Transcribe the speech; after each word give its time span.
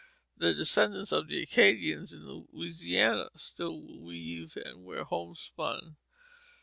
The 0.35 0.55
descendants 0.55 1.11
of 1.11 1.27
the 1.27 1.43
Acadians 1.43 2.11
in 2.11 2.25
Louisiana 2.27 3.29
still 3.35 3.83
weave 4.01 4.57
and 4.57 4.83
wear 4.83 5.03
homespun. 5.03 5.97